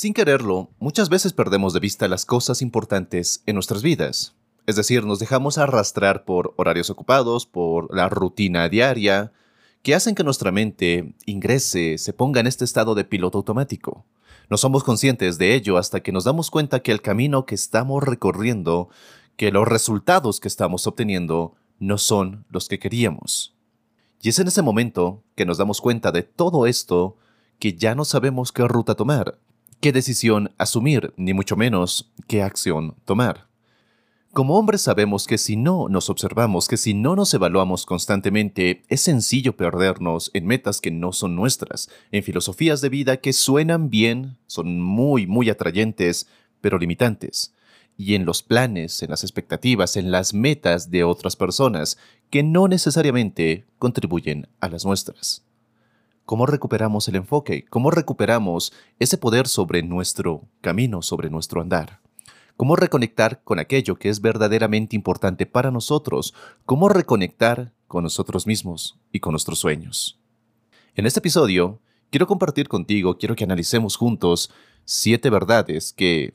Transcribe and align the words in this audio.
Sin 0.00 0.14
quererlo, 0.14 0.70
muchas 0.78 1.10
veces 1.10 1.34
perdemos 1.34 1.74
de 1.74 1.80
vista 1.80 2.08
las 2.08 2.24
cosas 2.24 2.62
importantes 2.62 3.42
en 3.44 3.52
nuestras 3.52 3.82
vidas. 3.82 4.34
Es 4.64 4.76
decir, 4.76 5.04
nos 5.04 5.18
dejamos 5.18 5.58
arrastrar 5.58 6.24
por 6.24 6.54
horarios 6.56 6.88
ocupados, 6.88 7.44
por 7.44 7.94
la 7.94 8.08
rutina 8.08 8.66
diaria, 8.70 9.30
que 9.82 9.94
hacen 9.94 10.14
que 10.14 10.24
nuestra 10.24 10.52
mente 10.52 11.12
ingrese, 11.26 11.98
se 11.98 12.14
ponga 12.14 12.40
en 12.40 12.46
este 12.46 12.64
estado 12.64 12.94
de 12.94 13.04
piloto 13.04 13.36
automático. 13.36 14.06
No 14.48 14.56
somos 14.56 14.84
conscientes 14.84 15.36
de 15.36 15.54
ello 15.54 15.76
hasta 15.76 16.00
que 16.00 16.12
nos 16.12 16.24
damos 16.24 16.50
cuenta 16.50 16.80
que 16.80 16.92
el 16.92 17.02
camino 17.02 17.44
que 17.44 17.54
estamos 17.54 18.02
recorriendo, 18.02 18.88
que 19.36 19.52
los 19.52 19.68
resultados 19.68 20.40
que 20.40 20.48
estamos 20.48 20.86
obteniendo, 20.86 21.56
no 21.78 21.98
son 21.98 22.46
los 22.48 22.68
que 22.68 22.78
queríamos. 22.78 23.54
Y 24.22 24.30
es 24.30 24.38
en 24.38 24.48
ese 24.48 24.62
momento 24.62 25.22
que 25.34 25.44
nos 25.44 25.58
damos 25.58 25.82
cuenta 25.82 26.10
de 26.10 26.22
todo 26.22 26.66
esto 26.66 27.18
que 27.58 27.74
ya 27.74 27.94
no 27.94 28.06
sabemos 28.06 28.50
qué 28.50 28.66
ruta 28.66 28.94
tomar, 28.94 29.36
qué 29.80 29.92
decisión 29.92 30.52
asumir, 30.58 31.12
ni 31.16 31.32
mucho 31.34 31.56
menos 31.56 32.12
qué 32.28 32.42
acción 32.42 32.94
tomar. 33.04 33.48
Como 34.32 34.56
hombres 34.56 34.82
sabemos 34.82 35.26
que 35.26 35.38
si 35.38 35.56
no 35.56 35.88
nos 35.88 36.08
observamos, 36.08 36.68
que 36.68 36.76
si 36.76 36.94
no 36.94 37.16
nos 37.16 37.34
evaluamos 37.34 37.84
constantemente, 37.84 38.84
es 38.88 39.00
sencillo 39.00 39.56
perdernos 39.56 40.30
en 40.34 40.46
metas 40.46 40.80
que 40.80 40.92
no 40.92 41.12
son 41.12 41.34
nuestras, 41.34 41.90
en 42.12 42.22
filosofías 42.22 42.80
de 42.80 42.90
vida 42.90 43.16
que 43.16 43.32
suenan 43.32 43.90
bien, 43.90 44.36
son 44.46 44.80
muy, 44.80 45.26
muy 45.26 45.50
atrayentes, 45.50 46.28
pero 46.60 46.78
limitantes, 46.78 47.54
y 47.96 48.14
en 48.14 48.24
los 48.24 48.44
planes, 48.44 49.02
en 49.02 49.10
las 49.10 49.24
expectativas, 49.24 49.96
en 49.96 50.12
las 50.12 50.32
metas 50.32 50.90
de 50.90 51.02
otras 51.02 51.34
personas 51.34 51.98
que 52.30 52.44
no 52.44 52.68
necesariamente 52.68 53.64
contribuyen 53.78 54.46
a 54.60 54.68
las 54.68 54.84
nuestras. 54.84 55.44
¿Cómo 56.30 56.46
recuperamos 56.46 57.08
el 57.08 57.16
enfoque? 57.16 57.64
¿Cómo 57.70 57.90
recuperamos 57.90 58.72
ese 59.00 59.18
poder 59.18 59.48
sobre 59.48 59.82
nuestro 59.82 60.44
camino, 60.60 61.02
sobre 61.02 61.28
nuestro 61.28 61.60
andar? 61.60 61.98
¿Cómo 62.56 62.76
reconectar 62.76 63.42
con 63.42 63.58
aquello 63.58 63.96
que 63.96 64.10
es 64.10 64.20
verdaderamente 64.20 64.94
importante 64.94 65.44
para 65.44 65.72
nosotros? 65.72 66.32
¿Cómo 66.66 66.88
reconectar 66.88 67.72
con 67.88 68.04
nosotros 68.04 68.46
mismos 68.46 68.96
y 69.10 69.18
con 69.18 69.32
nuestros 69.32 69.58
sueños? 69.58 70.20
En 70.94 71.04
este 71.04 71.18
episodio, 71.18 71.80
quiero 72.10 72.28
compartir 72.28 72.68
contigo, 72.68 73.18
quiero 73.18 73.34
que 73.34 73.42
analicemos 73.42 73.96
juntos 73.96 74.52
siete 74.84 75.30
verdades 75.30 75.92
que 75.92 76.34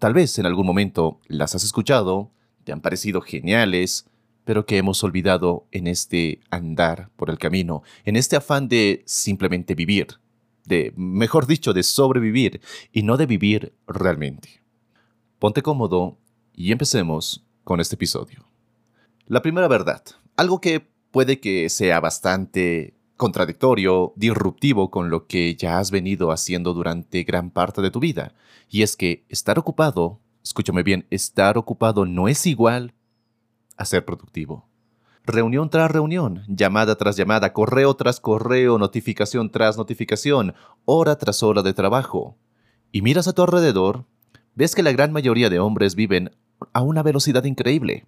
tal 0.00 0.12
vez 0.12 0.40
en 0.40 0.46
algún 0.46 0.66
momento 0.66 1.20
las 1.28 1.54
has 1.54 1.62
escuchado, 1.62 2.32
te 2.64 2.72
han 2.72 2.80
parecido 2.80 3.20
geniales, 3.20 4.06
pero 4.46 4.64
que 4.64 4.78
hemos 4.78 5.02
olvidado 5.02 5.66
en 5.72 5.88
este 5.88 6.38
andar 6.50 7.10
por 7.16 7.30
el 7.30 7.36
camino, 7.36 7.82
en 8.04 8.14
este 8.14 8.36
afán 8.36 8.68
de 8.68 9.02
simplemente 9.04 9.74
vivir, 9.74 10.20
de, 10.64 10.94
mejor 10.96 11.48
dicho, 11.48 11.74
de 11.74 11.82
sobrevivir 11.82 12.60
y 12.92 13.02
no 13.02 13.16
de 13.16 13.26
vivir 13.26 13.74
realmente. 13.88 14.62
Ponte 15.40 15.62
cómodo 15.62 16.16
y 16.54 16.70
empecemos 16.70 17.44
con 17.64 17.80
este 17.80 17.96
episodio. 17.96 18.46
La 19.26 19.42
primera 19.42 19.66
verdad, 19.66 20.02
algo 20.36 20.60
que 20.60 20.88
puede 21.10 21.40
que 21.40 21.68
sea 21.68 21.98
bastante 21.98 22.94
contradictorio, 23.16 24.12
disruptivo 24.14 24.92
con 24.92 25.10
lo 25.10 25.26
que 25.26 25.56
ya 25.56 25.80
has 25.80 25.90
venido 25.90 26.30
haciendo 26.30 26.72
durante 26.72 27.24
gran 27.24 27.50
parte 27.50 27.82
de 27.82 27.90
tu 27.90 27.98
vida, 27.98 28.32
y 28.70 28.82
es 28.82 28.94
que 28.94 29.24
estar 29.28 29.58
ocupado, 29.58 30.20
escúchame 30.44 30.84
bien, 30.84 31.04
estar 31.10 31.58
ocupado 31.58 32.06
no 32.06 32.28
es 32.28 32.46
igual 32.46 32.92
a 33.76 33.84
ser 33.84 34.04
productivo. 34.04 34.68
Reunión 35.24 35.70
tras 35.70 35.90
reunión, 35.90 36.44
llamada 36.46 36.96
tras 36.96 37.16
llamada, 37.16 37.52
correo 37.52 37.94
tras 37.94 38.20
correo, 38.20 38.78
notificación 38.78 39.50
tras 39.50 39.76
notificación, 39.76 40.54
hora 40.84 41.16
tras 41.18 41.42
hora 41.42 41.62
de 41.62 41.74
trabajo. 41.74 42.36
Y 42.92 43.02
miras 43.02 43.26
a 43.26 43.32
tu 43.32 43.42
alrededor, 43.42 44.04
ves 44.54 44.76
que 44.76 44.84
la 44.84 44.92
gran 44.92 45.12
mayoría 45.12 45.50
de 45.50 45.58
hombres 45.58 45.96
viven 45.96 46.30
a 46.72 46.82
una 46.82 47.02
velocidad 47.02 47.42
increíble. 47.42 48.06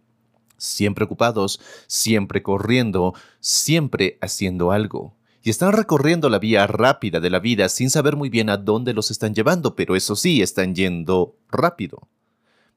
Siempre 0.56 1.04
ocupados, 1.04 1.60
siempre 1.88 2.42
corriendo, 2.42 3.14
siempre 3.40 4.18
haciendo 4.20 4.70
algo. 4.70 5.14
Y 5.42 5.50
están 5.50 5.72
recorriendo 5.72 6.28
la 6.28 6.38
vía 6.38 6.66
rápida 6.66 7.20
de 7.20 7.30
la 7.30 7.40
vida 7.40 7.68
sin 7.68 7.90
saber 7.90 8.16
muy 8.16 8.28
bien 8.28 8.48
a 8.48 8.56
dónde 8.56 8.92
los 8.92 9.10
están 9.10 9.34
llevando, 9.34 9.74
pero 9.74 9.96
eso 9.96 10.14
sí, 10.14 10.40
están 10.40 10.74
yendo 10.74 11.36
rápido. 11.50 12.08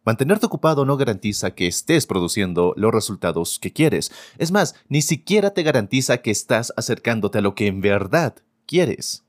Mantenerte 0.04 0.48
ocupado 0.48 0.84
no 0.84 0.98
garantiza 0.98 1.52
que 1.52 1.68
estés 1.68 2.08
produciendo 2.08 2.74
los 2.76 2.92
resultados 2.92 3.60
que 3.60 3.72
quieres. 3.72 4.12
Es 4.40 4.52
más, 4.52 4.76
ni 4.90 5.04
siquiera 5.04 5.52
te 5.52 5.62
garantiza 5.62 6.24
que 6.24 6.32
estás 6.32 6.74
acercándote 6.76 7.38
a 7.38 7.42
lo 7.42 7.54
que 7.54 7.68
en 7.68 7.82
verdad 7.82 8.36
quieres. 8.66 9.24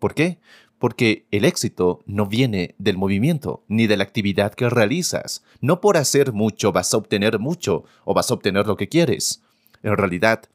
¿Por 0.00 0.14
qué? 0.14 0.40
Porque 0.80 1.26
el 1.30 1.44
éxito 1.44 2.00
no 2.06 2.26
viene 2.26 2.74
del 2.78 2.98
movimiento 2.98 3.64
ni 3.68 3.86
de 3.86 3.96
la 3.96 4.02
actividad 4.04 4.54
que 4.54 4.68
realizas. 4.68 5.44
No 5.60 5.80
por 5.80 5.96
hacer 5.96 6.32
mucho 6.32 6.72
vas 6.72 6.92
a 6.94 6.96
obtener 6.96 7.38
mucho 7.38 7.84
o 8.04 8.12
vas 8.12 8.30
a 8.30 8.34
obtener 8.34 8.66
lo 8.66 8.76
que 8.76 8.88
quieres. 8.88 9.42
En 9.84 9.96
realidad, 9.96 10.48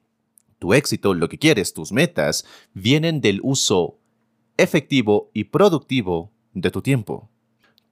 tu 0.59 0.73
éxito, 0.73 1.13
lo 1.13 1.29
que 1.29 1.37
quieres, 1.37 1.73
tus 1.73 1.93
metas, 1.93 2.45
vienen 2.73 3.21
del 3.21 3.39
uso 3.43 3.97
efectivo 4.57 5.29
y 5.33 5.45
productivo 5.45 6.31
de 6.53 6.69
tu 6.69 6.81
tiempo. 6.81 7.29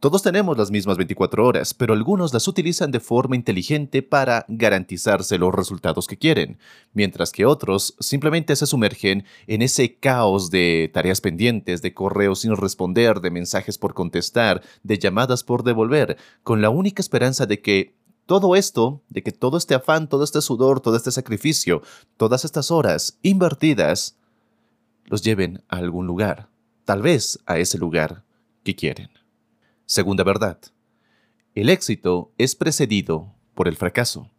Todos 0.01 0.23
tenemos 0.23 0.57
las 0.57 0.71
mismas 0.71 0.97
24 0.97 1.45
horas, 1.45 1.75
pero 1.75 1.93
algunos 1.93 2.33
las 2.33 2.47
utilizan 2.47 2.89
de 2.89 2.99
forma 2.99 3.35
inteligente 3.35 4.01
para 4.01 4.45
garantizarse 4.47 5.37
los 5.37 5.53
resultados 5.53 6.07
que 6.07 6.17
quieren, 6.17 6.57
mientras 6.91 7.31
que 7.31 7.45
otros 7.45 7.95
simplemente 7.99 8.55
se 8.55 8.65
sumergen 8.65 9.25
en 9.45 9.61
ese 9.61 9.97
caos 9.97 10.49
de 10.49 10.89
tareas 10.91 11.21
pendientes, 11.21 11.83
de 11.83 11.93
correos 11.93 12.39
sin 12.39 12.57
responder, 12.57 13.21
de 13.21 13.29
mensajes 13.29 13.77
por 13.77 13.93
contestar, 13.93 14.63
de 14.81 14.97
llamadas 14.97 15.43
por 15.43 15.61
devolver, 15.61 16.17
con 16.41 16.63
la 16.63 16.71
única 16.71 16.99
esperanza 17.03 17.45
de 17.45 17.61
que 17.61 17.93
todo 18.25 18.55
esto, 18.55 19.03
de 19.07 19.21
que 19.21 19.31
todo 19.31 19.55
este 19.55 19.75
afán, 19.75 20.09
todo 20.09 20.23
este 20.23 20.41
sudor, 20.41 20.79
todo 20.79 20.95
este 20.95 21.11
sacrificio, 21.11 21.83
todas 22.17 22.43
estas 22.43 22.71
horas 22.71 23.19
invertidas, 23.21 24.17
los 25.05 25.21
lleven 25.21 25.63
a 25.69 25.77
algún 25.77 26.07
lugar, 26.07 26.49
tal 26.85 27.03
vez 27.03 27.37
a 27.45 27.59
ese 27.59 27.77
lugar 27.77 28.23
que 28.63 28.75
quieren. 28.75 29.20
Segunda 29.91 30.23
verdad. 30.23 30.57
El 31.53 31.67
éxito 31.67 32.31
es 32.37 32.55
precedido 32.55 33.35
por 33.53 33.67
el 33.67 33.75
fracaso. 33.75 34.31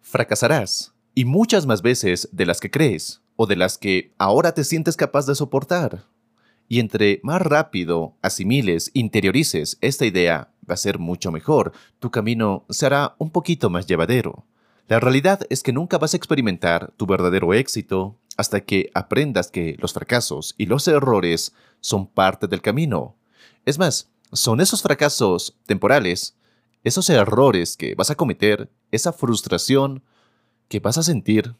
Fracasarás, 0.00 0.94
y 1.14 1.26
muchas 1.26 1.66
más 1.66 1.82
veces 1.82 2.26
de 2.32 2.46
las 2.46 2.58
que 2.58 2.70
crees, 2.70 3.20
o 3.36 3.46
de 3.46 3.56
las 3.56 3.76
que 3.76 4.14
ahora 4.16 4.54
te 4.54 4.64
sientes 4.64 4.96
capaz 4.96 5.26
de 5.26 5.34
soportar. 5.34 6.06
Y 6.68 6.80
entre 6.80 7.20
más 7.22 7.42
rápido 7.42 8.16
asimiles, 8.22 8.90
interiorices 8.94 9.76
esta 9.82 10.06
idea, 10.06 10.54
va 10.66 10.72
a 10.72 10.78
ser 10.78 10.98
mucho 10.98 11.30
mejor, 11.30 11.72
tu 11.98 12.10
camino 12.10 12.64
será 12.70 13.14
un 13.18 13.28
poquito 13.28 13.68
más 13.68 13.86
llevadero. 13.86 14.46
La 14.88 15.00
realidad 15.00 15.40
es 15.50 15.62
que 15.62 15.74
nunca 15.74 15.98
vas 15.98 16.14
a 16.14 16.16
experimentar 16.16 16.92
tu 16.96 17.04
verdadero 17.04 17.52
éxito 17.52 18.16
hasta 18.38 18.60
que 18.60 18.90
aprendas 18.94 19.50
que 19.50 19.76
los 19.80 19.92
fracasos 19.92 20.54
y 20.56 20.64
los 20.64 20.88
errores 20.88 21.52
son 21.80 22.06
parte 22.06 22.46
del 22.46 22.62
camino. 22.62 23.16
Es 23.66 23.78
más, 23.78 24.08
son 24.32 24.60
esos 24.60 24.82
fracasos 24.82 25.56
temporales, 25.66 26.36
esos 26.84 27.08
errores 27.10 27.76
que 27.76 27.94
vas 27.94 28.10
a 28.10 28.14
cometer, 28.14 28.70
esa 28.90 29.12
frustración 29.12 30.02
que 30.68 30.80
vas 30.80 30.98
a 30.98 31.02
sentir, 31.02 31.54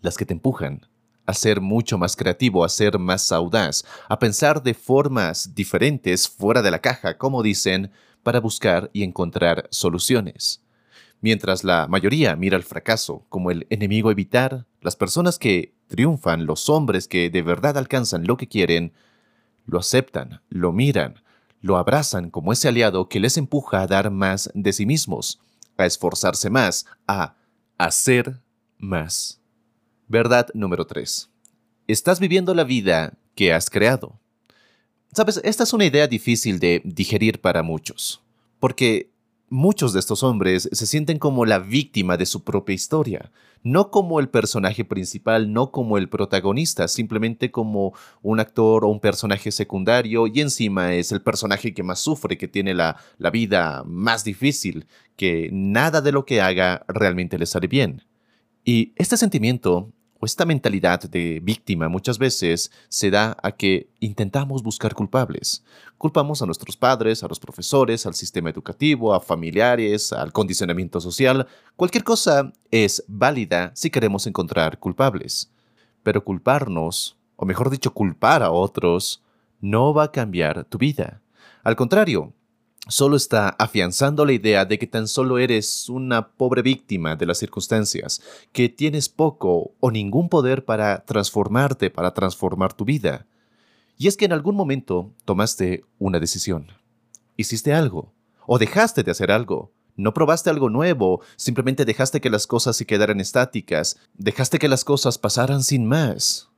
las 0.00 0.16
que 0.16 0.26
te 0.26 0.34
empujan 0.34 0.86
a 1.26 1.34
ser 1.34 1.60
mucho 1.60 1.98
más 1.98 2.16
creativo, 2.16 2.64
a 2.64 2.68
ser 2.68 2.98
más 2.98 3.30
audaz, 3.30 3.84
a 4.08 4.18
pensar 4.18 4.62
de 4.62 4.74
formas 4.74 5.54
diferentes 5.54 6.28
fuera 6.28 6.62
de 6.62 6.70
la 6.70 6.80
caja, 6.80 7.16
como 7.16 7.42
dicen, 7.42 7.92
para 8.22 8.40
buscar 8.40 8.90
y 8.92 9.02
encontrar 9.02 9.68
soluciones. 9.70 10.62
Mientras 11.20 11.62
la 11.62 11.86
mayoría 11.86 12.34
mira 12.34 12.56
el 12.56 12.64
fracaso 12.64 13.24
como 13.28 13.52
el 13.52 13.66
enemigo 13.70 14.08
a 14.08 14.12
evitar, 14.12 14.66
las 14.80 14.96
personas 14.96 15.38
que 15.38 15.74
triunfan, 15.86 16.46
los 16.46 16.68
hombres 16.68 17.06
que 17.06 17.30
de 17.30 17.42
verdad 17.42 17.78
alcanzan 17.78 18.26
lo 18.26 18.36
que 18.36 18.48
quieren, 18.48 18.92
lo 19.64 19.78
aceptan, 19.78 20.42
lo 20.48 20.72
miran, 20.72 21.22
lo 21.62 21.78
abrazan 21.78 22.28
como 22.28 22.52
ese 22.52 22.68
aliado 22.68 23.08
que 23.08 23.20
les 23.20 23.38
empuja 23.38 23.80
a 23.80 23.86
dar 23.86 24.10
más 24.10 24.50
de 24.52 24.72
sí 24.72 24.84
mismos, 24.84 25.40
a 25.78 25.86
esforzarse 25.86 26.50
más, 26.50 26.84
a 27.06 27.36
hacer 27.78 28.42
más. 28.78 29.40
Verdad 30.08 30.48
número 30.52 30.86
3. 30.86 31.30
Estás 31.86 32.20
viviendo 32.20 32.52
la 32.54 32.64
vida 32.64 33.14
que 33.34 33.52
has 33.52 33.70
creado. 33.70 34.20
Sabes, 35.12 35.40
esta 35.44 35.62
es 35.62 35.72
una 35.72 35.84
idea 35.84 36.06
difícil 36.06 36.58
de 36.58 36.82
digerir 36.84 37.40
para 37.40 37.62
muchos, 37.62 38.22
porque 38.58 39.11
muchos 39.52 39.92
de 39.92 40.00
estos 40.00 40.22
hombres 40.22 40.66
se 40.72 40.86
sienten 40.86 41.18
como 41.18 41.44
la 41.44 41.58
víctima 41.58 42.16
de 42.16 42.24
su 42.24 42.42
propia 42.42 42.74
historia, 42.74 43.30
no 43.62 43.90
como 43.90 44.18
el 44.18 44.30
personaje 44.30 44.82
principal, 44.82 45.52
no 45.52 45.70
como 45.70 45.98
el 45.98 46.08
protagonista, 46.08 46.88
simplemente 46.88 47.50
como 47.50 47.92
un 48.22 48.40
actor 48.40 48.82
o 48.82 48.88
un 48.88 48.98
personaje 48.98 49.52
secundario 49.52 50.26
y 50.26 50.40
encima 50.40 50.94
es 50.94 51.12
el 51.12 51.20
personaje 51.20 51.74
que 51.74 51.82
más 51.82 52.00
sufre, 52.00 52.38
que 52.38 52.48
tiene 52.48 52.72
la, 52.72 52.96
la 53.18 53.28
vida 53.28 53.84
más 53.84 54.24
difícil, 54.24 54.86
que 55.16 55.50
nada 55.52 56.00
de 56.00 56.12
lo 56.12 56.24
que 56.24 56.40
haga 56.40 56.86
realmente 56.88 57.38
le 57.38 57.44
sale 57.44 57.66
bien. 57.66 58.02
Y 58.64 58.94
este 58.96 59.18
sentimiento 59.18 59.92
esta 60.26 60.44
mentalidad 60.44 61.00
de 61.02 61.40
víctima 61.42 61.88
muchas 61.88 62.18
veces 62.18 62.70
se 62.88 63.10
da 63.10 63.36
a 63.42 63.52
que 63.52 63.90
intentamos 64.00 64.62
buscar 64.62 64.94
culpables. 64.94 65.64
Culpamos 65.98 66.42
a 66.42 66.46
nuestros 66.46 66.76
padres, 66.76 67.22
a 67.22 67.28
los 67.28 67.40
profesores, 67.40 68.06
al 68.06 68.14
sistema 68.14 68.50
educativo, 68.50 69.14
a 69.14 69.20
familiares, 69.20 70.12
al 70.12 70.32
condicionamiento 70.32 71.00
social. 71.00 71.46
Cualquier 71.76 72.04
cosa 72.04 72.52
es 72.70 73.04
válida 73.08 73.72
si 73.74 73.90
queremos 73.90 74.26
encontrar 74.26 74.78
culpables. 74.78 75.50
Pero 76.02 76.24
culparnos, 76.24 77.16
o 77.36 77.44
mejor 77.44 77.70
dicho, 77.70 77.92
culpar 77.92 78.42
a 78.42 78.50
otros, 78.50 79.22
no 79.60 79.94
va 79.94 80.04
a 80.04 80.12
cambiar 80.12 80.64
tu 80.64 80.78
vida. 80.78 81.20
Al 81.62 81.76
contrario, 81.76 82.32
solo 82.88 83.16
está 83.16 83.50
afianzando 83.50 84.24
la 84.24 84.32
idea 84.32 84.64
de 84.64 84.78
que 84.78 84.86
tan 84.86 85.06
solo 85.06 85.38
eres 85.38 85.88
una 85.88 86.32
pobre 86.32 86.62
víctima 86.62 87.16
de 87.16 87.26
las 87.26 87.38
circunstancias, 87.38 88.22
que 88.52 88.68
tienes 88.68 89.08
poco 89.08 89.74
o 89.80 89.90
ningún 89.90 90.28
poder 90.28 90.64
para 90.64 91.04
transformarte, 91.04 91.90
para 91.90 92.12
transformar 92.12 92.72
tu 92.72 92.84
vida. 92.84 93.26
Y 93.96 94.08
es 94.08 94.16
que 94.16 94.24
en 94.24 94.32
algún 94.32 94.56
momento 94.56 95.12
tomaste 95.24 95.84
una 95.98 96.18
decisión, 96.18 96.72
hiciste 97.36 97.72
algo, 97.72 98.12
o 98.46 98.58
dejaste 98.58 99.04
de 99.04 99.12
hacer 99.12 99.30
algo, 99.30 99.72
no 99.94 100.14
probaste 100.14 100.50
algo 100.50 100.70
nuevo, 100.70 101.20
simplemente 101.36 101.84
dejaste 101.84 102.20
que 102.20 102.30
las 102.30 102.46
cosas 102.46 102.76
se 102.76 102.86
quedaran 102.86 103.20
estáticas, 103.20 103.98
dejaste 104.14 104.58
que 104.58 104.68
las 104.68 104.84
cosas 104.84 105.18
pasaran 105.18 105.62
sin 105.62 105.86
más. 105.86 106.48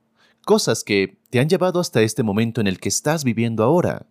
Cosas 0.45 0.83
que 0.83 1.17
te 1.29 1.39
han 1.39 1.49
llevado 1.49 1.79
hasta 1.79 2.01
este 2.01 2.23
momento 2.23 2.61
en 2.61 2.67
el 2.67 2.79
que 2.79 2.89
estás 2.89 3.23
viviendo 3.23 3.63
ahora. 3.63 4.05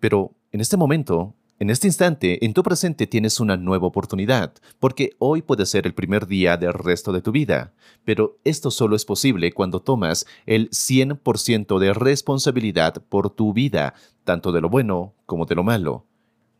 Pero 0.00 0.32
en 0.54 0.60
este 0.60 0.76
momento, 0.76 1.34
en 1.58 1.68
este 1.68 1.88
instante, 1.88 2.44
en 2.44 2.54
tu 2.54 2.62
presente 2.62 3.08
tienes 3.08 3.40
una 3.40 3.56
nueva 3.56 3.88
oportunidad, 3.88 4.54
porque 4.78 5.16
hoy 5.18 5.42
puede 5.42 5.66
ser 5.66 5.84
el 5.84 5.94
primer 5.94 6.28
día 6.28 6.56
del 6.56 6.74
resto 6.74 7.10
de 7.10 7.22
tu 7.22 7.32
vida, 7.32 7.74
pero 8.04 8.38
esto 8.44 8.70
solo 8.70 8.94
es 8.94 9.04
posible 9.04 9.50
cuando 9.52 9.82
tomas 9.82 10.26
el 10.46 10.70
100% 10.70 11.80
de 11.80 11.92
responsabilidad 11.92 13.02
por 13.08 13.30
tu 13.30 13.52
vida, 13.52 13.94
tanto 14.22 14.52
de 14.52 14.60
lo 14.60 14.68
bueno 14.68 15.14
como 15.26 15.44
de 15.44 15.56
lo 15.56 15.64
malo. 15.64 16.06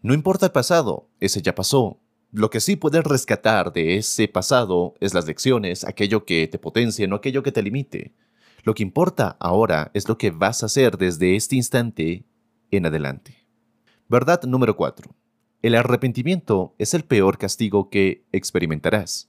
No 0.02 0.12
importa 0.12 0.46
el 0.46 0.52
pasado, 0.52 1.06
ese 1.20 1.40
ya 1.40 1.54
pasó. 1.54 2.00
Lo 2.32 2.50
que 2.50 2.58
sí 2.58 2.74
puedes 2.74 3.04
rescatar 3.04 3.72
de 3.72 3.96
ese 3.96 4.26
pasado 4.26 4.94
es 4.98 5.14
las 5.14 5.28
lecciones, 5.28 5.84
aquello 5.84 6.24
que 6.24 6.48
te 6.48 6.58
potencie, 6.58 7.06
no 7.06 7.14
aquello 7.14 7.44
que 7.44 7.52
te 7.52 7.62
limite. 7.62 8.12
Lo 8.64 8.74
que 8.74 8.82
importa 8.82 9.36
ahora 9.38 9.92
es 9.94 10.08
lo 10.08 10.18
que 10.18 10.32
vas 10.32 10.64
a 10.64 10.66
hacer 10.66 10.98
desde 10.98 11.36
este 11.36 11.54
instante 11.54 12.24
en 12.72 12.86
adelante. 12.86 13.43
Verdad 14.14 14.44
número 14.44 14.76
4. 14.76 15.12
El 15.60 15.74
arrepentimiento 15.74 16.76
es 16.78 16.94
el 16.94 17.02
peor 17.02 17.36
castigo 17.36 17.90
que 17.90 18.22
experimentarás. 18.30 19.28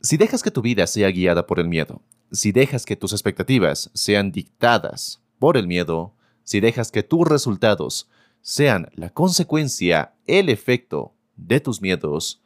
Si 0.00 0.16
dejas 0.16 0.42
que 0.42 0.50
tu 0.50 0.60
vida 0.60 0.88
sea 0.88 1.08
guiada 1.12 1.46
por 1.46 1.60
el 1.60 1.68
miedo, 1.68 2.02
si 2.32 2.50
dejas 2.50 2.84
que 2.84 2.96
tus 2.96 3.12
expectativas 3.12 3.92
sean 3.94 4.32
dictadas 4.32 5.22
por 5.38 5.56
el 5.56 5.68
miedo, 5.68 6.16
si 6.42 6.58
dejas 6.58 6.90
que 6.90 7.04
tus 7.04 7.28
resultados 7.28 8.10
sean 8.42 8.90
la 8.92 9.10
consecuencia, 9.10 10.14
el 10.26 10.48
efecto 10.48 11.14
de 11.36 11.60
tus 11.60 11.80
miedos, 11.80 12.42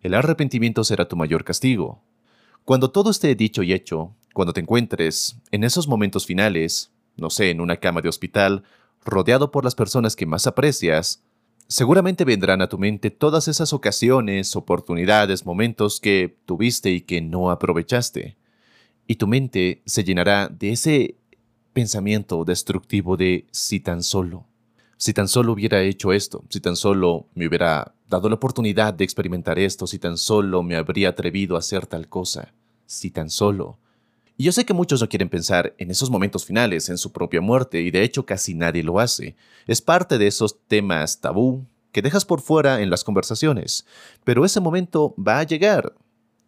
el 0.00 0.14
arrepentimiento 0.14 0.82
será 0.82 1.06
tu 1.06 1.14
mayor 1.14 1.44
castigo. 1.44 2.02
Cuando 2.64 2.90
todo 2.90 3.12
esté 3.12 3.36
dicho 3.36 3.62
y 3.62 3.72
hecho, 3.72 4.16
cuando 4.32 4.52
te 4.52 4.62
encuentres 4.62 5.36
en 5.52 5.62
esos 5.62 5.86
momentos 5.86 6.26
finales, 6.26 6.90
no 7.16 7.30
sé, 7.30 7.50
en 7.50 7.60
una 7.60 7.76
cama 7.76 8.00
de 8.00 8.08
hospital 8.08 8.64
rodeado 9.04 9.50
por 9.50 9.64
las 9.64 9.74
personas 9.74 10.16
que 10.16 10.26
más 10.26 10.46
aprecias, 10.46 11.22
seguramente 11.68 12.24
vendrán 12.24 12.62
a 12.62 12.68
tu 12.68 12.78
mente 12.78 13.10
todas 13.10 13.48
esas 13.48 13.72
ocasiones, 13.72 14.56
oportunidades, 14.56 15.46
momentos 15.46 16.00
que 16.00 16.38
tuviste 16.46 16.90
y 16.90 17.00
que 17.02 17.20
no 17.20 17.50
aprovechaste. 17.50 18.36
Y 19.06 19.16
tu 19.16 19.26
mente 19.26 19.82
se 19.84 20.04
llenará 20.04 20.48
de 20.48 20.72
ese 20.72 21.16
pensamiento 21.72 22.44
destructivo 22.44 23.16
de 23.16 23.46
si 23.50 23.80
tan 23.80 24.02
solo, 24.02 24.46
si 24.96 25.12
tan 25.12 25.28
solo 25.28 25.52
hubiera 25.52 25.82
hecho 25.82 26.12
esto, 26.12 26.44
si 26.48 26.60
tan 26.60 26.76
solo 26.76 27.26
me 27.34 27.46
hubiera 27.46 27.94
dado 28.08 28.28
la 28.28 28.36
oportunidad 28.36 28.94
de 28.94 29.04
experimentar 29.04 29.58
esto, 29.58 29.86
si 29.86 29.98
tan 29.98 30.16
solo 30.16 30.62
me 30.62 30.76
habría 30.76 31.10
atrevido 31.10 31.56
a 31.56 31.58
hacer 31.58 31.86
tal 31.86 32.08
cosa, 32.08 32.54
si 32.86 33.10
tan 33.10 33.28
solo. 33.28 33.78
Y 34.36 34.44
yo 34.44 34.52
sé 34.52 34.64
que 34.64 34.74
muchos 34.74 35.00
no 35.00 35.08
quieren 35.08 35.28
pensar 35.28 35.74
en 35.78 35.90
esos 35.90 36.10
momentos 36.10 36.44
finales, 36.44 36.88
en 36.88 36.98
su 36.98 37.12
propia 37.12 37.40
muerte, 37.40 37.80
y 37.80 37.90
de 37.90 38.02
hecho 38.02 38.26
casi 38.26 38.54
nadie 38.54 38.82
lo 38.82 38.98
hace. 38.98 39.36
Es 39.66 39.80
parte 39.80 40.18
de 40.18 40.26
esos 40.26 40.58
temas 40.66 41.20
tabú 41.20 41.66
que 41.92 42.02
dejas 42.02 42.24
por 42.24 42.40
fuera 42.40 42.80
en 42.80 42.90
las 42.90 43.04
conversaciones. 43.04 43.86
Pero 44.24 44.44
ese 44.44 44.60
momento 44.60 45.14
va 45.16 45.38
a 45.38 45.44
llegar, 45.44 45.94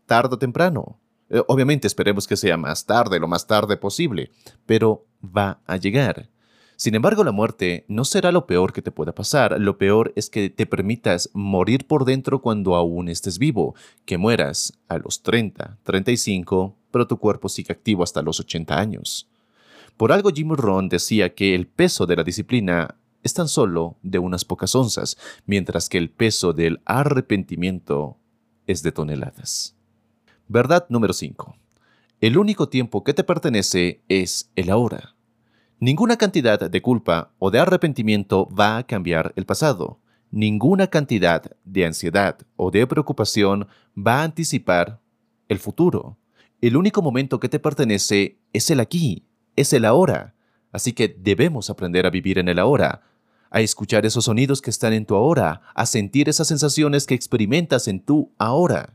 tarde 0.04 0.34
o 0.34 0.38
temprano. 0.38 0.98
Eh, 1.30 1.42
obviamente 1.46 1.86
esperemos 1.86 2.26
que 2.26 2.36
sea 2.36 2.56
más 2.56 2.86
tarde, 2.86 3.20
lo 3.20 3.28
más 3.28 3.46
tarde 3.46 3.76
posible, 3.76 4.32
pero 4.66 5.06
va 5.22 5.60
a 5.66 5.76
llegar. 5.76 6.28
Sin 6.74 6.94
embargo, 6.94 7.24
la 7.24 7.32
muerte 7.32 7.86
no 7.88 8.04
será 8.04 8.32
lo 8.32 8.46
peor 8.46 8.72
que 8.72 8.82
te 8.82 8.90
pueda 8.90 9.14
pasar. 9.14 9.58
Lo 9.58 9.78
peor 9.78 10.12
es 10.14 10.28
que 10.28 10.50
te 10.50 10.66
permitas 10.66 11.30
morir 11.32 11.86
por 11.86 12.04
dentro 12.04 12.42
cuando 12.42 12.74
aún 12.74 13.08
estés 13.08 13.38
vivo, 13.38 13.74
que 14.04 14.18
mueras 14.18 14.74
a 14.88 14.98
los 14.98 15.22
30, 15.22 15.78
35, 15.84 16.76
pero 16.96 17.06
tu 17.06 17.18
cuerpo 17.18 17.50
sigue 17.50 17.74
activo 17.74 18.02
hasta 18.02 18.22
los 18.22 18.40
80 18.40 18.80
años. 18.80 19.28
Por 19.98 20.12
algo 20.12 20.30
Jim 20.30 20.52
Rohn 20.52 20.88
decía 20.88 21.34
que 21.34 21.54
el 21.54 21.66
peso 21.66 22.06
de 22.06 22.16
la 22.16 22.24
disciplina 22.24 22.96
es 23.22 23.34
tan 23.34 23.48
solo 23.48 23.98
de 24.02 24.18
unas 24.18 24.46
pocas 24.46 24.74
onzas, 24.74 25.18
mientras 25.44 25.90
que 25.90 25.98
el 25.98 26.08
peso 26.08 26.54
del 26.54 26.80
arrepentimiento 26.86 28.16
es 28.66 28.82
de 28.82 28.92
toneladas. 28.92 29.76
Verdad 30.48 30.86
número 30.88 31.12
5. 31.12 31.54
El 32.22 32.38
único 32.38 32.70
tiempo 32.70 33.04
que 33.04 33.12
te 33.12 33.24
pertenece 33.24 34.00
es 34.08 34.50
el 34.56 34.70
ahora. 34.70 35.16
Ninguna 35.78 36.16
cantidad 36.16 36.70
de 36.70 36.80
culpa 36.80 37.34
o 37.38 37.50
de 37.50 37.58
arrepentimiento 37.58 38.48
va 38.58 38.78
a 38.78 38.86
cambiar 38.86 39.34
el 39.36 39.44
pasado. 39.44 40.00
Ninguna 40.30 40.86
cantidad 40.86 41.42
de 41.62 41.84
ansiedad 41.84 42.38
o 42.56 42.70
de 42.70 42.86
preocupación 42.86 43.68
va 43.94 44.20
a 44.20 44.24
anticipar 44.24 45.02
el 45.50 45.58
futuro. 45.58 46.16
El 46.60 46.76
único 46.76 47.02
momento 47.02 47.38
que 47.38 47.48
te 47.48 47.58
pertenece 47.58 48.38
es 48.52 48.70
el 48.70 48.80
aquí, 48.80 49.24
es 49.56 49.72
el 49.72 49.84
ahora. 49.84 50.34
Así 50.72 50.92
que 50.92 51.08
debemos 51.08 51.70
aprender 51.70 52.06
a 52.06 52.10
vivir 52.10 52.38
en 52.38 52.48
el 52.48 52.58
ahora, 52.58 53.02
a 53.50 53.60
escuchar 53.60 54.06
esos 54.06 54.24
sonidos 54.24 54.62
que 54.62 54.70
están 54.70 54.92
en 54.92 55.06
tu 55.06 55.14
ahora, 55.14 55.62
a 55.74 55.86
sentir 55.86 56.28
esas 56.28 56.48
sensaciones 56.48 57.06
que 57.06 57.14
experimentas 57.14 57.88
en 57.88 58.00
tu 58.00 58.32
ahora. 58.38 58.94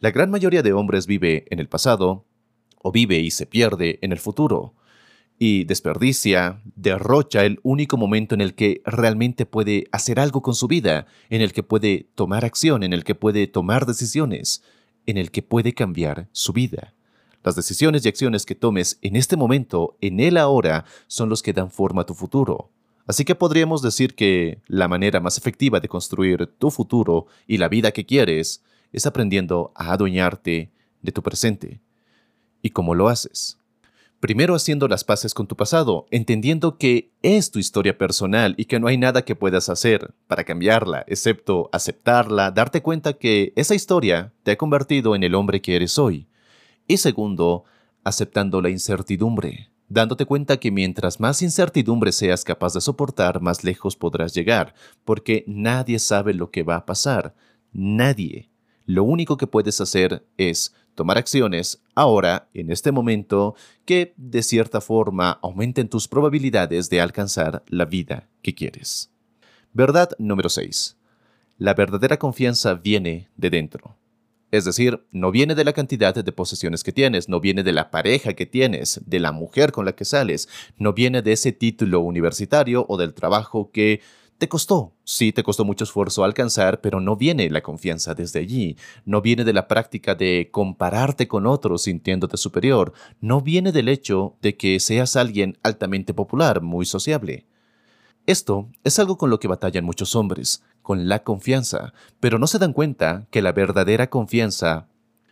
La 0.00 0.10
gran 0.10 0.30
mayoría 0.30 0.62
de 0.62 0.72
hombres 0.72 1.06
vive 1.06 1.46
en 1.50 1.58
el 1.58 1.68
pasado 1.68 2.24
o 2.82 2.92
vive 2.92 3.18
y 3.18 3.30
se 3.30 3.46
pierde 3.46 3.98
en 4.02 4.12
el 4.12 4.18
futuro 4.18 4.74
y 5.38 5.64
desperdicia, 5.64 6.62
derrocha 6.76 7.44
el 7.44 7.60
único 7.62 7.96
momento 7.96 8.34
en 8.34 8.40
el 8.40 8.54
que 8.54 8.82
realmente 8.84 9.46
puede 9.46 9.86
hacer 9.92 10.18
algo 10.18 10.42
con 10.42 10.54
su 10.54 10.66
vida, 10.66 11.06
en 11.28 11.42
el 11.42 11.52
que 11.52 11.62
puede 11.62 12.08
tomar 12.14 12.44
acción, 12.44 12.82
en 12.82 12.92
el 12.92 13.04
que 13.04 13.14
puede 13.14 13.46
tomar 13.46 13.86
decisiones, 13.86 14.62
en 15.04 15.18
el 15.18 15.30
que 15.30 15.42
puede 15.42 15.74
cambiar 15.74 16.28
su 16.32 16.52
vida. 16.52 16.94
Las 17.46 17.54
decisiones 17.54 18.04
y 18.04 18.08
acciones 18.08 18.44
que 18.44 18.56
tomes 18.56 18.98
en 19.02 19.14
este 19.14 19.36
momento, 19.36 19.96
en 20.00 20.18
el 20.18 20.36
ahora, 20.36 20.84
son 21.06 21.28
los 21.28 21.44
que 21.44 21.52
dan 21.52 21.70
forma 21.70 22.02
a 22.02 22.04
tu 22.04 22.12
futuro. 22.12 22.72
Así 23.06 23.24
que 23.24 23.36
podríamos 23.36 23.82
decir 23.82 24.16
que 24.16 24.58
la 24.66 24.88
manera 24.88 25.20
más 25.20 25.38
efectiva 25.38 25.78
de 25.78 25.88
construir 25.88 26.48
tu 26.58 26.72
futuro 26.72 27.26
y 27.46 27.58
la 27.58 27.68
vida 27.68 27.92
que 27.92 28.04
quieres 28.04 28.64
es 28.92 29.06
aprendiendo 29.06 29.70
a 29.76 29.92
adueñarte 29.92 30.72
de 31.02 31.12
tu 31.12 31.22
presente. 31.22 31.80
¿Y 32.62 32.70
cómo 32.70 32.96
lo 32.96 33.08
haces? 33.08 33.58
Primero 34.18 34.56
haciendo 34.56 34.88
las 34.88 35.04
paces 35.04 35.32
con 35.32 35.46
tu 35.46 35.54
pasado, 35.54 36.08
entendiendo 36.10 36.78
que 36.78 37.12
es 37.22 37.52
tu 37.52 37.60
historia 37.60 37.96
personal 37.96 38.56
y 38.58 38.64
que 38.64 38.80
no 38.80 38.88
hay 38.88 38.98
nada 38.98 39.24
que 39.24 39.36
puedas 39.36 39.68
hacer 39.68 40.14
para 40.26 40.42
cambiarla, 40.42 41.04
excepto 41.06 41.70
aceptarla, 41.72 42.50
darte 42.50 42.82
cuenta 42.82 43.12
que 43.12 43.52
esa 43.54 43.76
historia 43.76 44.32
te 44.42 44.50
ha 44.50 44.58
convertido 44.58 45.14
en 45.14 45.22
el 45.22 45.36
hombre 45.36 45.62
que 45.62 45.76
eres 45.76 45.96
hoy. 45.96 46.26
Y 46.86 46.98
segundo, 46.98 47.64
aceptando 48.04 48.62
la 48.62 48.70
incertidumbre, 48.70 49.70
dándote 49.88 50.26
cuenta 50.26 50.58
que 50.58 50.70
mientras 50.70 51.20
más 51.20 51.42
incertidumbre 51.42 52.12
seas 52.12 52.44
capaz 52.44 52.74
de 52.74 52.80
soportar, 52.80 53.40
más 53.40 53.64
lejos 53.64 53.96
podrás 53.96 54.34
llegar, 54.34 54.74
porque 55.04 55.44
nadie 55.46 55.98
sabe 55.98 56.34
lo 56.34 56.50
que 56.50 56.62
va 56.62 56.76
a 56.76 56.86
pasar, 56.86 57.34
nadie. 57.72 58.50
Lo 58.84 59.02
único 59.02 59.36
que 59.36 59.48
puedes 59.48 59.80
hacer 59.80 60.24
es 60.36 60.74
tomar 60.94 61.18
acciones 61.18 61.82
ahora, 61.94 62.48
en 62.54 62.70
este 62.70 62.92
momento, 62.92 63.56
que 63.84 64.14
de 64.16 64.42
cierta 64.42 64.80
forma 64.80 65.38
aumenten 65.42 65.88
tus 65.88 66.06
probabilidades 66.06 66.88
de 66.88 67.00
alcanzar 67.00 67.64
la 67.66 67.84
vida 67.84 68.28
que 68.42 68.54
quieres. 68.54 69.10
Verdad 69.72 70.10
número 70.18 70.48
6. 70.48 70.96
La 71.58 71.74
verdadera 71.74 72.18
confianza 72.18 72.74
viene 72.74 73.28
de 73.36 73.50
dentro. 73.50 73.96
Es 74.52 74.64
decir, 74.64 75.04
no 75.10 75.32
viene 75.32 75.54
de 75.54 75.64
la 75.64 75.72
cantidad 75.72 76.14
de 76.14 76.32
posesiones 76.32 76.84
que 76.84 76.92
tienes, 76.92 77.28
no 77.28 77.40
viene 77.40 77.62
de 77.62 77.72
la 77.72 77.90
pareja 77.90 78.34
que 78.34 78.46
tienes, 78.46 79.00
de 79.04 79.18
la 79.18 79.32
mujer 79.32 79.72
con 79.72 79.84
la 79.84 79.94
que 79.94 80.04
sales, 80.04 80.48
no 80.76 80.92
viene 80.92 81.20
de 81.22 81.32
ese 81.32 81.52
título 81.52 82.00
universitario 82.00 82.86
o 82.88 82.96
del 82.96 83.12
trabajo 83.12 83.70
que 83.72 84.00
te 84.38 84.48
costó. 84.48 84.92
Sí, 85.04 85.32
te 85.32 85.42
costó 85.42 85.64
mucho 85.64 85.84
esfuerzo 85.84 86.24
alcanzar, 86.24 86.80
pero 86.80 87.00
no 87.00 87.16
viene 87.16 87.50
la 87.50 87.62
confianza 87.62 88.14
desde 88.14 88.40
allí, 88.40 88.76
no 89.04 89.20
viene 89.20 89.44
de 89.44 89.52
la 89.52 89.66
práctica 89.66 90.14
de 90.14 90.50
compararte 90.52 91.26
con 91.26 91.46
otros 91.46 91.82
sintiéndote 91.82 92.36
superior, 92.36 92.92
no 93.20 93.40
viene 93.40 93.72
del 93.72 93.88
hecho 93.88 94.36
de 94.42 94.56
que 94.56 94.78
seas 94.78 95.16
alguien 95.16 95.58
altamente 95.62 96.14
popular, 96.14 96.60
muy 96.60 96.86
sociable. 96.86 97.46
Esto 98.26 98.68
es 98.82 98.98
algo 98.98 99.16
con 99.16 99.30
lo 99.30 99.38
que 99.38 99.48
batallan 99.48 99.84
muchos 99.84 100.16
hombres, 100.16 100.62
con 100.86 101.08
la 101.08 101.24
confianza, 101.24 101.92
pero 102.20 102.38
no 102.38 102.46
se 102.46 102.60
dan 102.60 102.72
cuenta 102.72 103.26
que 103.32 103.42
la 103.42 103.50
verdadera 103.50 104.08
confianza 104.08 104.86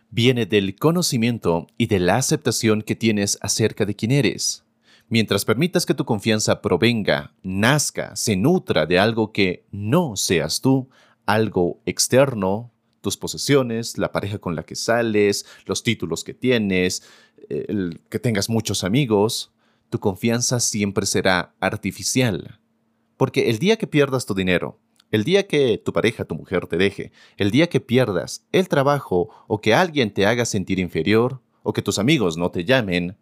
viene 0.09 0.45
del 0.45 0.75
conocimiento 0.75 1.67
y 1.77 1.85
de 1.85 1.99
la 1.99 2.17
aceptación 2.17 2.81
que 2.81 2.97
tienes 2.97 3.37
acerca 3.39 3.85
de 3.85 3.95
quién 3.95 4.11
eres. 4.11 4.65
Mientras 5.07 5.45
permitas 5.45 5.85
que 5.85 5.93
tu 5.93 6.03
confianza 6.03 6.61
provenga, 6.61 7.33
nazca, 7.41 8.17
se 8.17 8.35
nutra 8.35 8.85
de 8.85 8.99
algo 8.99 9.31
que 9.31 9.65
no 9.71 10.17
seas 10.17 10.59
tú, 10.59 10.89
algo 11.25 11.79
externo, 11.85 12.73
tus 12.99 13.15
posesiones, 13.15 13.97
la 13.97 14.11
pareja 14.11 14.39
con 14.39 14.57
la 14.57 14.63
que 14.63 14.75
sales, 14.75 15.45
los 15.65 15.83
títulos 15.83 16.25
que 16.25 16.33
tienes, 16.33 17.01
que 17.47 18.19
tengas 18.19 18.49
muchos 18.49 18.83
amigos, 18.83 19.53
tu 19.89 20.01
confianza 20.01 20.59
siempre 20.59 21.05
será 21.05 21.55
artificial. 21.61 22.59
Porque 23.15 23.49
el 23.49 23.57
día 23.57 23.77
que 23.77 23.87
pierdas 23.87 24.25
tu 24.25 24.33
dinero, 24.33 24.81
el 25.15 25.23
día 25.23 25.47
que 25.47 25.77
tu 25.77 25.93
pareja, 25.93 26.25
tu 26.25 26.35
mujer 26.35 26.67
te 26.67 26.77
deje, 26.77 27.11
el 27.37 27.49
día 27.49 27.67
que 27.67 27.79
pierdas 27.79 28.45
el 28.51 28.67
trabajo 28.67 29.29
o 29.47 29.61
que 29.61 29.73
alguien 29.73 30.13
te 30.13 30.25
haga 30.25 30.45
sentir 30.45 30.77
inferior 30.77 31.41
o 31.63 31.71
que 31.73 31.81
tus 31.81 31.99
amigos 31.99 32.37
no 32.37 32.51
te 32.51 32.65
llamen, 32.65 33.17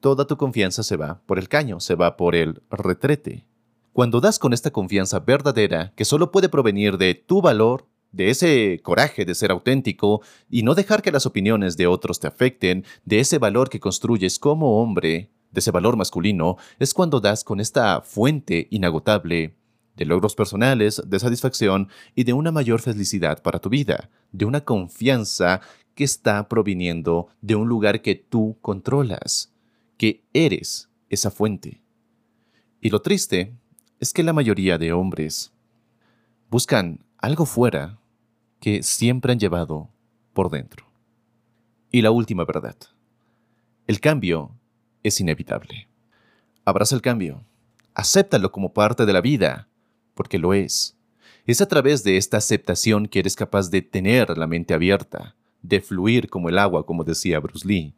toda 0.00 0.26
tu 0.26 0.36
confianza 0.36 0.82
se 0.82 0.96
va 0.96 1.22
por 1.26 1.38
el 1.38 1.48
caño, 1.48 1.78
se 1.78 1.94
va 1.94 2.16
por 2.16 2.34
el 2.34 2.60
retrete. 2.70 3.46
Cuando 3.92 4.20
das 4.20 4.38
con 4.38 4.52
esta 4.52 4.72
confianza 4.72 5.20
verdadera 5.20 5.92
que 5.94 6.04
solo 6.04 6.32
puede 6.32 6.48
provenir 6.48 6.98
de 6.98 7.14
tu 7.14 7.40
valor, 7.40 7.86
de 8.10 8.30
ese 8.30 8.80
coraje 8.82 9.24
de 9.24 9.34
ser 9.34 9.52
auténtico 9.52 10.22
y 10.50 10.64
no 10.64 10.74
dejar 10.74 11.02
que 11.02 11.12
las 11.12 11.24
opiniones 11.24 11.76
de 11.76 11.86
otros 11.86 12.18
te 12.18 12.26
afecten, 12.26 12.84
de 13.04 13.20
ese 13.20 13.38
valor 13.38 13.70
que 13.70 13.80
construyes 13.80 14.38
como 14.38 14.82
hombre, 14.82 15.30
de 15.52 15.60
ese 15.60 15.70
valor 15.70 15.96
masculino, 15.96 16.56
es 16.80 16.94
cuando 16.94 17.20
das 17.20 17.44
con 17.44 17.60
esta 17.60 18.00
fuente 18.00 18.66
inagotable 18.70 19.54
de 19.96 20.04
logros 20.04 20.34
personales, 20.34 21.02
de 21.06 21.18
satisfacción 21.18 21.88
y 22.14 22.24
de 22.24 22.32
una 22.32 22.52
mayor 22.52 22.80
felicidad 22.80 23.42
para 23.42 23.58
tu 23.58 23.68
vida, 23.68 24.10
de 24.32 24.44
una 24.44 24.62
confianza 24.62 25.60
que 25.94 26.04
está 26.04 26.48
proviniendo 26.48 27.28
de 27.40 27.54
un 27.54 27.68
lugar 27.68 28.02
que 28.02 28.14
tú 28.14 28.56
controlas, 28.60 29.52
que 29.98 30.24
eres 30.32 30.88
esa 31.10 31.30
fuente. 31.30 31.82
Y 32.80 32.90
lo 32.90 33.02
triste 33.02 33.54
es 34.00 34.12
que 34.12 34.22
la 34.22 34.32
mayoría 34.32 34.78
de 34.78 34.92
hombres 34.92 35.52
buscan 36.50 37.04
algo 37.18 37.46
fuera 37.46 37.98
que 38.60 38.82
siempre 38.82 39.32
han 39.32 39.38
llevado 39.38 39.90
por 40.32 40.50
dentro. 40.50 40.86
Y 41.90 42.02
la 42.02 42.10
última 42.10 42.44
verdad. 42.44 42.76
El 43.86 44.00
cambio 44.00 44.56
es 45.02 45.20
inevitable. 45.20 45.88
Abraza 46.64 46.94
el 46.94 47.02
cambio. 47.02 47.44
Acéptalo 47.94 48.50
como 48.50 48.72
parte 48.72 49.04
de 49.04 49.12
la 49.12 49.20
vida 49.20 49.68
porque 50.14 50.38
lo 50.38 50.54
es. 50.54 50.96
Es 51.46 51.60
a 51.60 51.66
través 51.66 52.04
de 52.04 52.16
esta 52.16 52.36
aceptación 52.36 53.06
que 53.06 53.18
eres 53.18 53.34
capaz 53.34 53.70
de 53.70 53.82
tener 53.82 54.36
la 54.38 54.46
mente 54.46 54.74
abierta, 54.74 55.34
de 55.62 55.80
fluir 55.80 56.28
como 56.28 56.48
el 56.48 56.58
agua, 56.58 56.86
como 56.86 57.04
decía 57.04 57.40
Bruce 57.40 57.66
Lee, 57.66 57.94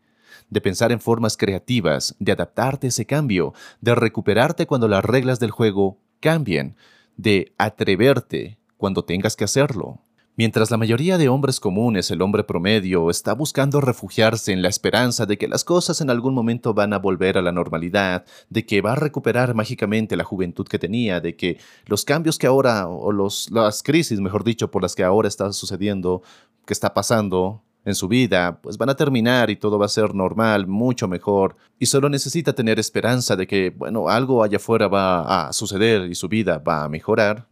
de 0.51 0.61
pensar 0.61 0.93
en 0.93 1.01
formas 1.01 1.37
creativas, 1.37 2.15
de 2.19 2.33
adaptarte 2.33 2.87
a 2.87 2.89
ese 2.89 3.07
cambio, 3.07 3.53
de 3.81 3.95
recuperarte 3.95 4.67
cuando 4.67 4.89
las 4.89 5.05
reglas 5.05 5.41
del 5.41 5.51
juego 5.51 5.99
cambien, 6.21 6.77
de 7.17 7.53
atreverte 7.59 8.59
cuando 8.77 9.05
tengas 9.05 9.37
que 9.37 9.45
hacerlo. 9.45 10.01
Mientras 10.37 10.73
la 10.73 10.79
mayoría 10.79 11.17
de 11.17 11.29
hombres 11.29 11.61
comunes, 11.61 12.11
el 12.11 12.21
hombre 12.21 12.43
promedio, 12.43 13.09
está 13.09 13.35
buscando 13.35 13.81
refugiarse 13.81 14.51
en 14.51 14.63
la 14.63 14.69
esperanza 14.69 15.27
de 15.27 15.39
que 15.39 15.47
las 15.47 15.63
cosas 15.63 16.01
en 16.01 16.11
algún 16.11 16.35
momento 16.35 16.75
van 16.75 16.93
a 16.93 16.99
volver 16.99 17.39
a 17.39 17.43
la 17.43 17.53
normalidad, 17.53 18.25
de 18.51 18.67
que 18.67 18.81
va 18.81 18.95
a 18.95 18.97
recuperar 18.97 19.55
mágicamente 19.55 20.17
la 20.17 20.25
juventud 20.25 20.67
que 20.67 20.81
tenía, 20.81 21.21
de 21.21 21.37
que 21.37 21.61
los 21.87 22.05
cambios 22.05 22.37
que 22.37 22.49
ahora, 22.49 22.89
o 22.89 23.13
las 23.13 23.83
crisis, 23.85 24.19
mejor 24.19 24.43
dicho, 24.43 24.73
por 24.73 24.83
las 24.83 24.97
que 24.97 25.05
ahora 25.05 25.29
está 25.29 25.53
sucediendo, 25.53 26.23
que 26.67 26.73
está 26.73 26.93
pasando 26.95 27.63
en 27.85 27.95
su 27.95 28.09
vida, 28.09 28.61
pues 28.61 28.77
van 28.77 28.89
a 28.89 28.97
terminar 28.97 29.51
y 29.51 29.57
todo 29.57 29.79
va 29.79 29.87
a 29.87 29.89
ser 29.89 30.17
normal, 30.17 30.67
mucho 30.67 31.07
mejor, 31.07 31.55
y 31.79 31.87
solo 31.87 32.09
necesita 32.09 32.53
tener 32.55 32.81
esperanza 32.81 33.37
de 33.37 33.47
que, 33.47 33.71
bueno, 33.71 34.09
algo 34.09 34.43
allá 34.43 34.57
afuera 34.57 34.89
va 34.89 35.47
a 35.47 35.53
suceder 35.53 36.11
y 36.11 36.17
su 36.17 36.27
vida 36.29 36.59
va 36.59 36.83
a 36.83 36.89
mejorar. 36.89 37.47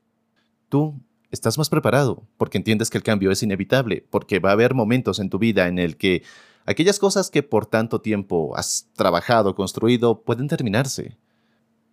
Tú 0.68 1.00
estás 1.32 1.58
más 1.58 1.70
preparado, 1.70 2.28
porque 2.36 2.58
entiendes 2.58 2.90
que 2.90 2.98
el 2.98 3.04
cambio 3.04 3.30
es 3.32 3.42
inevitable, 3.42 4.06
porque 4.10 4.38
va 4.38 4.50
a 4.50 4.52
haber 4.52 4.74
momentos 4.74 5.18
en 5.18 5.30
tu 5.30 5.38
vida 5.38 5.66
en 5.66 5.78
el 5.78 5.96
que 5.96 6.22
aquellas 6.66 6.98
cosas 6.98 7.30
que 7.30 7.42
por 7.42 7.66
tanto 7.66 8.00
tiempo 8.00 8.54
has 8.54 8.88
trabajado, 8.92 9.54
construido, 9.54 10.22
pueden 10.22 10.46
terminarse. 10.46 11.16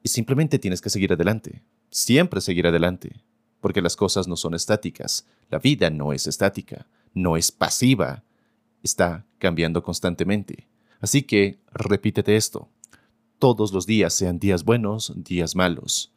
Y 0.03 0.09
simplemente 0.09 0.59
tienes 0.59 0.81
que 0.81 0.89
seguir 0.89 1.13
adelante, 1.13 1.63
siempre 1.89 2.41
seguir 2.41 2.67
adelante, 2.67 3.23
porque 3.61 3.81
las 3.81 3.95
cosas 3.95 4.27
no 4.27 4.35
son 4.35 4.53
estáticas, 4.53 5.25
la 5.49 5.59
vida 5.59 5.89
no 5.89 6.13
es 6.13 6.27
estática, 6.27 6.87
no 7.13 7.37
es 7.37 7.51
pasiva, 7.51 8.23
está 8.83 9.25
cambiando 9.37 9.81
constantemente. 9.83 10.67
Así 10.99 11.23
que 11.23 11.59
repítete 11.71 12.35
esto, 12.35 12.67
todos 13.39 13.71
los 13.71 13.85
días 13.85 14.13
sean 14.13 14.37
días 14.37 14.65
buenos, 14.65 15.13
días 15.15 15.55
malos. 15.55 16.11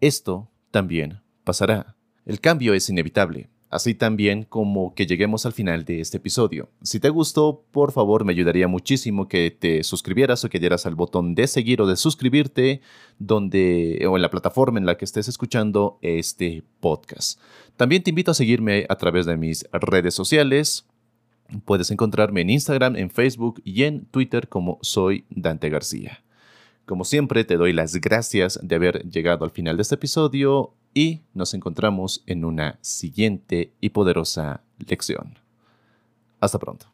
Esto 0.00 0.48
también 0.70 1.20
pasará. 1.42 1.96
El 2.24 2.40
cambio 2.40 2.72
es 2.72 2.88
inevitable, 2.88 3.48
así 3.68 3.94
también 3.94 4.44
como 4.44 4.94
que 4.94 5.06
lleguemos 5.06 5.44
al 5.44 5.52
final 5.52 5.84
de 5.84 6.00
este 6.00 6.18
episodio. 6.18 6.68
Si 6.82 7.00
te 7.00 7.08
gustó, 7.08 7.64
por 7.72 7.90
favor 7.90 8.24
me 8.24 8.32
ayudaría 8.32 8.68
muchísimo 8.68 9.26
que 9.26 9.50
te 9.50 9.82
suscribieras 9.82 10.44
o 10.44 10.48
que 10.48 10.60
dieras 10.60 10.86
al 10.86 10.94
botón 10.94 11.34
de 11.34 11.48
seguir 11.48 11.80
o 11.80 11.86
de 11.86 11.96
suscribirte 11.96 12.80
donde 13.18 14.06
o 14.08 14.14
en 14.14 14.22
la 14.22 14.30
plataforma 14.30 14.78
en 14.78 14.86
la 14.86 14.96
que 14.96 15.04
estés 15.04 15.26
escuchando 15.26 15.98
este 16.00 16.62
podcast. 16.78 17.40
También 17.76 18.04
te 18.04 18.10
invito 18.10 18.30
a 18.30 18.34
seguirme 18.34 18.86
a 18.88 18.96
través 18.96 19.26
de 19.26 19.36
mis 19.36 19.66
redes 19.72 20.14
sociales. 20.14 20.86
Puedes 21.64 21.90
encontrarme 21.90 22.42
en 22.42 22.50
Instagram, 22.50 22.94
en 22.94 23.10
Facebook 23.10 23.60
y 23.64 23.82
en 23.82 24.04
Twitter 24.06 24.48
como 24.48 24.78
soy 24.80 25.24
Dante 25.28 25.70
García. 25.70 26.22
Como 26.92 27.06
siempre, 27.06 27.44
te 27.44 27.56
doy 27.56 27.72
las 27.72 27.94
gracias 27.94 28.60
de 28.62 28.74
haber 28.74 29.08
llegado 29.08 29.46
al 29.46 29.50
final 29.50 29.78
de 29.78 29.82
este 29.82 29.94
episodio 29.94 30.74
y 30.92 31.22
nos 31.32 31.54
encontramos 31.54 32.22
en 32.26 32.44
una 32.44 32.78
siguiente 32.82 33.72
y 33.80 33.88
poderosa 33.88 34.60
lección. 34.76 35.38
Hasta 36.38 36.58
pronto. 36.58 36.91